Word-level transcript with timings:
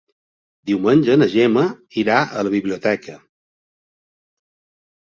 Diumenge 0.69 1.17
na 1.21 1.27
Gemma 1.35 1.67
irà 2.05 2.17
a 2.41 2.47
la 2.49 2.55
biblioteca. 2.57 3.21